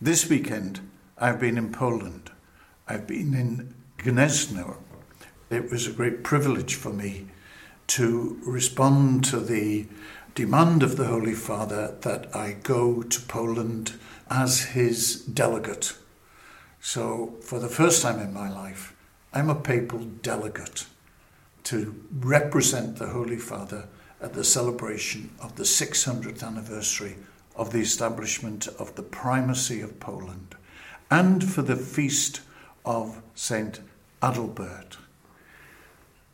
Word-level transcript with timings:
This 0.00 0.30
weekend, 0.30 0.78
I've 1.18 1.40
been 1.40 1.58
in 1.58 1.72
Poland. 1.72 2.30
I've 2.86 3.08
been 3.08 3.34
in 3.34 3.74
Gniezno. 3.98 4.76
It 5.50 5.72
was 5.72 5.88
a 5.88 5.92
great 5.92 6.22
privilege 6.22 6.76
for 6.76 6.92
me 6.92 7.26
to 7.88 8.38
respond 8.46 9.24
to 9.24 9.40
the 9.40 9.88
demand 10.36 10.84
of 10.84 10.96
the 10.96 11.06
Holy 11.06 11.34
Father 11.34 11.96
that 12.02 12.32
I 12.32 12.52
go 12.62 13.02
to 13.02 13.20
Poland 13.22 13.94
as 14.30 14.66
his 14.66 15.16
delegate. 15.16 15.94
So, 16.80 17.34
for 17.42 17.58
the 17.58 17.66
first 17.66 18.00
time 18.00 18.20
in 18.20 18.32
my 18.32 18.48
life, 18.48 18.94
I'm 19.32 19.50
a 19.50 19.56
papal 19.56 19.98
delegate 19.98 20.86
to 21.64 22.04
represent 22.12 22.98
the 22.98 23.08
Holy 23.08 23.38
Father 23.38 23.88
at 24.20 24.34
the 24.34 24.44
celebration 24.44 25.32
of 25.42 25.56
the 25.56 25.64
600th 25.64 26.44
anniversary 26.44 27.16
of 27.58 27.72
the 27.72 27.80
establishment 27.80 28.68
of 28.78 28.94
the 28.94 29.02
primacy 29.02 29.80
of 29.80 30.00
Poland 30.00 30.54
and 31.10 31.42
for 31.42 31.62
the 31.62 31.76
feast 31.76 32.40
of 32.84 33.20
Saint 33.34 33.80
Adalbert. 34.22 34.96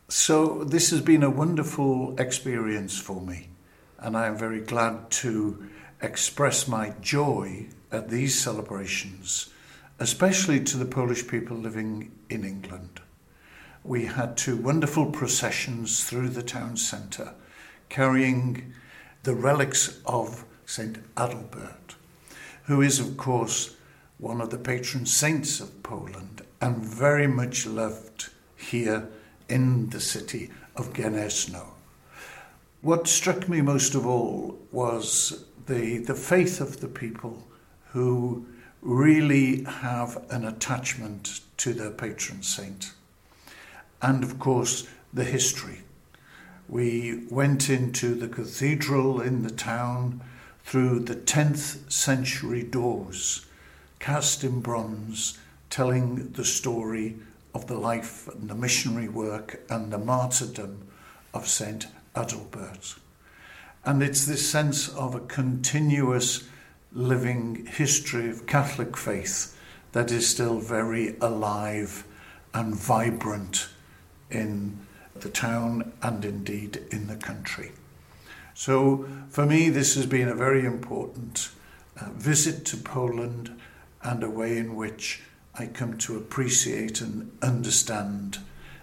So, 0.07 0.63
this 0.63 0.91
has 0.91 1.01
been 1.01 1.23
a 1.23 1.29
wonderful 1.29 2.15
experience 2.19 2.99
for 2.99 3.19
me, 3.19 3.49
and 3.97 4.15
I 4.15 4.27
am 4.27 4.37
very 4.37 4.61
glad 4.61 5.09
to 5.11 5.67
express 6.01 6.67
my 6.67 6.93
joy 7.01 7.67
at 7.91 8.09
these 8.09 8.39
celebrations, 8.39 9.49
especially 9.99 10.63
to 10.65 10.77
the 10.77 10.85
Polish 10.85 11.27
people 11.27 11.57
living 11.57 12.11
in 12.29 12.43
England. 12.43 13.01
We 13.83 14.05
had 14.05 14.37
two 14.37 14.57
wonderful 14.57 15.07
processions 15.07 16.03
through 16.03 16.29
the 16.29 16.43
town 16.43 16.77
centre 16.77 17.33
carrying 17.89 18.73
the 19.23 19.35
relics 19.35 19.99
of 20.05 20.45
St. 20.65 20.97
Adalbert, 21.15 21.95
who 22.63 22.81
is, 22.81 22.99
of 22.99 23.17
course, 23.17 23.75
one 24.17 24.41
of 24.41 24.49
the 24.49 24.57
patron 24.57 25.05
saints 25.05 25.59
of 25.59 25.83
Poland 25.83 26.41
and 26.61 26.77
very 26.77 27.27
much 27.27 27.65
loved 27.65 28.29
here 28.55 29.07
in 29.49 29.89
the 29.89 29.99
city 29.99 30.49
of 30.75 30.93
Gniezno. 30.93 31.67
What 32.81 33.07
struck 33.07 33.49
me 33.49 33.61
most 33.61 33.95
of 33.95 34.05
all 34.05 34.57
was 34.71 35.45
the, 35.65 35.99
the 35.99 36.15
faith 36.15 36.61
of 36.61 36.79
the 36.79 36.87
people 36.87 37.43
who 37.91 38.45
really 38.81 39.63
have 39.63 40.23
an 40.29 40.45
attachment 40.45 41.41
to 41.57 41.73
their 41.73 41.89
patron 41.89 42.43
saint. 42.43 42.93
And 44.01 44.23
of 44.23 44.37
course, 44.37 44.87
the 45.13 45.23
history. 45.23 45.81
We 46.67 47.25
went 47.29 47.69
into 47.69 48.15
the 48.15 48.27
cathedral 48.27 49.21
in 49.21 49.43
the 49.43 49.51
town 49.51 50.21
through 50.65 50.99
the 50.99 51.15
10th 51.15 51.91
century 51.91 52.63
doors, 52.63 53.45
cast 53.99 54.43
in 54.43 54.61
bronze, 54.61 55.37
telling 55.69 56.31
the 56.31 56.43
story 56.43 57.15
of 57.53 57.67
the 57.67 57.77
life 57.77 58.27
and 58.27 58.49
the 58.49 58.55
missionary 58.55 59.07
work 59.07 59.61
and 59.69 59.93
the 59.93 59.97
martyrdom 59.97 60.87
of 61.35 61.47
St. 61.47 61.85
Adalbert. 62.15 62.97
And 63.85 64.01
it's 64.01 64.25
this 64.25 64.49
sense 64.49 64.89
of 64.89 65.13
a 65.13 65.19
continuous 65.19 66.47
living 66.91 67.67
history 67.67 68.27
of 68.29 68.47
Catholic 68.47 68.97
faith 68.97 69.55
that 69.91 70.11
is 70.11 70.27
still 70.27 70.59
very 70.59 71.15
alive 71.21 72.05
and 72.55 72.73
vibrant 72.73 73.69
in 74.31 74.79
the 75.13 75.29
town 75.29 75.93
and 76.01 76.25
indeed 76.25 76.83
in 76.91 77.05
the 77.05 77.15
country. 77.15 77.71
So 78.55 79.05
for 79.29 79.45
me, 79.45 79.69
this 79.69 79.95
has 79.95 80.05
been 80.05 80.29
a 80.29 80.33
very 80.33 80.65
important 80.65 81.49
uh, 81.99 82.09
visit 82.11 82.65
to 82.65 82.77
Poland 82.77 83.51
and 84.01 84.23
a 84.23 84.29
way 84.29 84.57
in 84.57 84.75
which 84.75 85.21
I 85.53 85.67
come 85.67 85.97
to 85.99 86.17
appreciate 86.17 87.01
and 87.01 87.37
understand 87.41 88.39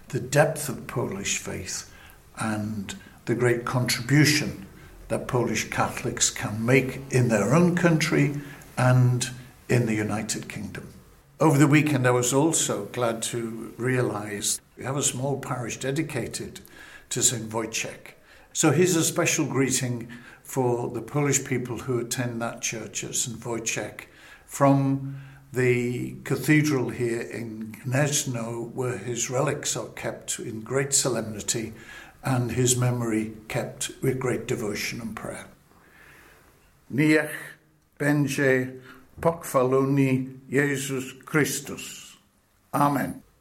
the 0.09 0.19
depth 0.19 0.69
of 0.69 0.85
Polish 0.85 1.39
faith 1.39 1.91
and 2.37 2.95
the 3.25 3.33
great 3.35 3.65
contribution 3.65 4.67
that 5.07 5.27
Polish 5.27 5.69
Catholics 5.71 6.29
can 6.29 6.63
make 6.63 7.01
in 7.09 7.29
their 7.29 7.53
own 7.55 7.75
country 7.75 8.35
and 8.77 9.27
in 9.69 9.87
the 9.87 9.95
United 9.95 10.47
Kingdom. 10.47 10.93
Over 11.39 11.57
the 11.57 11.67
weekend, 11.67 12.05
I 12.05 12.11
was 12.11 12.31
also 12.31 12.85
glad 12.85 13.23
to 13.23 13.73
realize 13.77 14.61
we 14.77 14.83
have 14.83 14.97
a 14.97 15.03
small 15.03 15.39
parish 15.39 15.79
dedicated 15.79 16.59
to 17.09 17.23
St. 17.23 17.49
Wojciech. 17.49 18.13
So 18.55 18.69
here's 18.69 18.95
a 18.95 19.03
special 19.03 19.47
greeting 19.47 20.09
for 20.43 20.87
the 20.87 21.01
Polish 21.01 21.43
people 21.43 21.79
who 21.79 21.97
attend 21.97 22.39
that 22.43 22.61
church 22.61 23.03
at 23.03 23.15
St. 23.15 23.39
Wojciech 23.39 24.01
from 24.45 25.17
the 25.51 26.17
cathedral 26.23 26.89
here 26.89 27.21
in 27.21 27.75
Gniezno, 27.83 28.71
where 28.71 28.99
his 28.99 29.31
relics 29.31 29.75
are 29.75 29.87
kept 29.87 30.37
in 30.37 30.61
great 30.61 30.93
solemnity 30.93 31.73
and 32.23 32.51
his 32.51 32.77
memory 32.77 33.33
kept 33.47 33.91
with 34.03 34.19
great 34.19 34.45
devotion 34.47 35.01
and 35.01 35.15
prayer. 35.15 35.47
Niech 36.93 37.31
będzie 37.97 38.67
pochwalony 39.19 40.29
Jezus 40.47 41.13
Chrystus. 41.25 42.17
Amen. 42.71 43.23